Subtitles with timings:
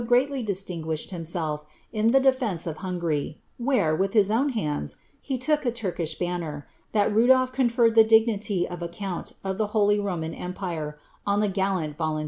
[0.07, 1.63] greatly ilislingujahed himself
[1.93, 6.15] in the defence of Hungary, where, wiih lot I own iiinds, he look a Turkish
[6.17, 10.97] banner, ihai Rudolph conferred ihe iif niiy of a count of ihe holy Roman empire
[11.29, 12.19] oo the gaUaai TolunWt.